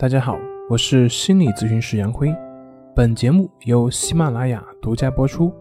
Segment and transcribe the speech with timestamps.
[0.00, 0.38] 大家好，
[0.70, 2.32] 我是心理咨询师杨辉。
[2.94, 5.52] 本节目由喜马拉雅独家播出。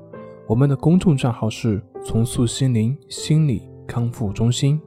[0.45, 4.79] 我们的公众账号是“重塑心灵心理康复中心”。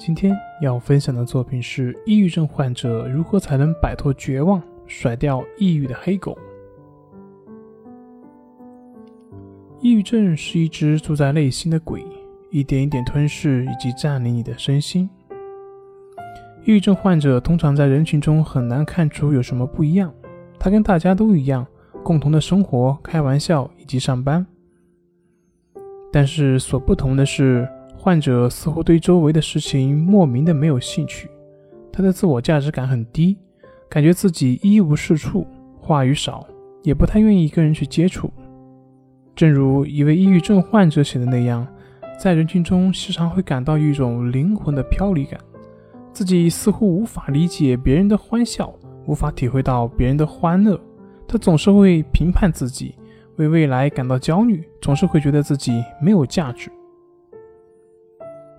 [0.00, 6.38] 今天要分享的作品是：抑郁症患者如何才能摆脱绝望，甩掉抑郁的黑狗？
[9.80, 12.02] 抑郁症是一只住在内心的鬼。
[12.52, 15.08] 一点一点吞噬以及占领你的身心。
[16.64, 20.12] 抑郁症患者通常在人群中很难看出有什么不一样，
[20.58, 21.66] 他跟大家都一样，
[22.04, 24.46] 共同的生活、开玩笑以及上班。
[26.12, 31.30] 但是所不同的是，患者似乎对周围的事情莫名的没有兴趣，
[31.90, 33.38] 他的自我价值感很低，
[33.88, 35.46] 感觉自己一无是处，
[35.80, 36.46] 话语少，
[36.82, 38.30] 也不太愿意跟人去接触。
[39.34, 41.66] 正如一位抑郁症患者写的那样。
[42.18, 45.40] 在人群中，时常会感到一种灵魂的飘离感，
[46.12, 48.72] 自己似乎无法理解别人的欢笑，
[49.06, 50.80] 无法体会到别人的欢乐。
[51.26, 52.94] 他总是会评判自己，
[53.36, 56.70] 为未来感到焦虑，总是会觉得自己没有价值。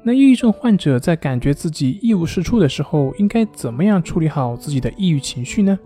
[0.03, 5.79] 那抑郁症患者在感觉自己一无是处的时候，应该怎么样处理好自己的抑郁情绪呢？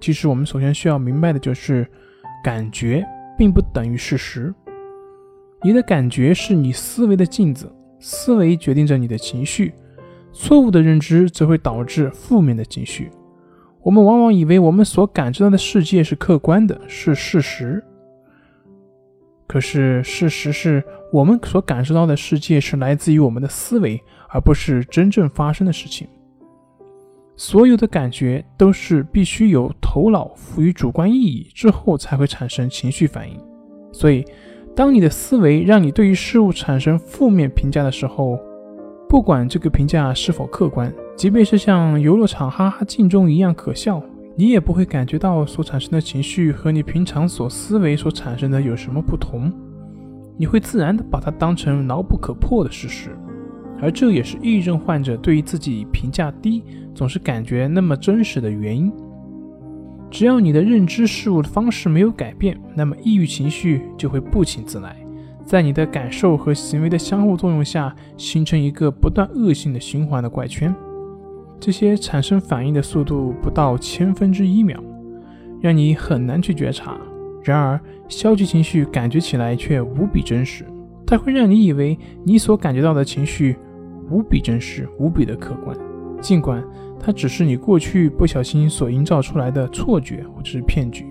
[0.00, 1.90] 其实，我们首先需要明白的就是，
[2.42, 3.02] 感觉
[3.38, 4.54] 并不等于事实。
[5.64, 9.72] 你的感觉是你思维的镜子，思维决定着你的情绪，
[10.30, 13.10] 错误的认知则会导致负面的情绪。
[13.82, 17.82] 我们往往以为我们所感知到的世界是客观的，是事实。
[19.46, 23.98] 可是事实是我们所感受到的世界是来自于我们的思维，
[24.28, 26.06] 而不是真正发生的事情。
[27.36, 33.40] 所有的感觉都是必须有头脑赋予主观意义之后才会产生情绪反应，
[33.94, 34.22] 所以。
[34.76, 38.36] 当你的思维让你对于事物产生负面评价的时候，
[39.08, 44.02] 不管这个评价是否客观，即便是像游乐场哈哈镜中一样可笑，
[44.34, 49.52] 你也不会感觉到所产生的情绪和你平常所思维所产生的有什么不同，
[50.36, 53.16] 你会自然的把它当成牢不可破的事实，
[53.80, 56.64] 而这也是抑郁症患者对于自己评价低，
[56.96, 58.92] 总是感觉那么真实的原因。
[60.14, 64.94] 只要你的认知事物的方式没有改变，那么抑郁情绪就会不请自来，
[65.44, 70.72] 在你的感受和行为的相互作用下，形成一个不断恶性的循环的怪圈。
[71.58, 74.80] 这些产生反应的速度不到千分之一秒，
[75.60, 76.96] 让你很难去觉察。
[77.42, 80.64] 然而，消极情绪感觉起来却无比真实，
[81.04, 83.56] 它会让你以为你所感觉到的情绪
[84.08, 85.76] 无比真实、无比的客观，
[86.20, 86.62] 尽管。
[87.04, 91.04] 它只是你过去不小心所营造出来的错觉或者是骗局。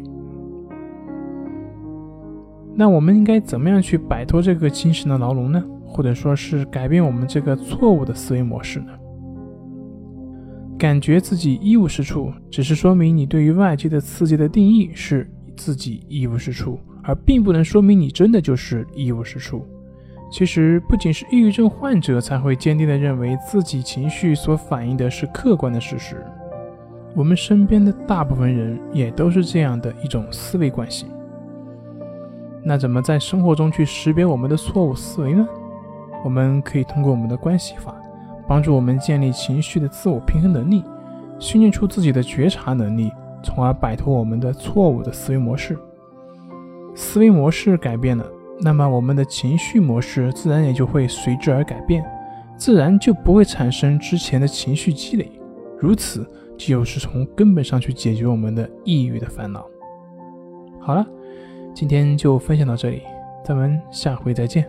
[2.74, 5.64] 那我们应该怎么样去摆脱这个精神的牢笼呢？
[5.86, 8.88] 或者说是改变我们这个错误的思维模式呢？
[10.80, 19.64] 感觉自己一无是处，只是说明你对于外界的刺激的定义是自己一无是处，而并不能说明你真的就是一无是处。
[20.34, 26.26] 其实不仅是抑郁症患者才会坚定地认为自己情绪所反映的是客观的事实，
[27.16, 31.08] 我们身边的大部分人也都是这样的一种思维惯性。
[32.64, 35.48] 那怎么在生活中去识别我们的错误思维呢？
[36.26, 37.94] 我们可以通过我们的关系法，
[38.48, 40.84] 帮助我们建立情绪的自我平衡能力，
[41.38, 43.12] 训练出自己的觉察能力，
[43.44, 45.78] 从而摆脱我们的错误的思维模式。
[46.96, 48.26] 思维模式改变了。
[48.60, 52.04] 那么我们的情绪模式自然也就会随之而改变，
[52.56, 55.30] 自然就不会产生之前的情绪积累，
[55.78, 56.26] 如此
[56.58, 59.66] 就是从根本上去解决我们的抑郁的烦恼。
[60.80, 61.06] 好了，
[61.74, 63.02] 今天就分享到这里，
[63.44, 64.66] 咱们下回再见。